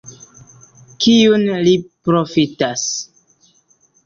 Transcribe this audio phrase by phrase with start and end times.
[1.05, 1.75] Kiun li
[2.09, 2.89] profitas?